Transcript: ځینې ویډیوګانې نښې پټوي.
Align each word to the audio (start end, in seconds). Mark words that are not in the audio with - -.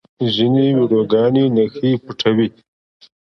ځینې 0.35 0.65
ویډیوګانې 0.77 1.43
نښې 1.55 1.91
پټوي. 2.05 2.47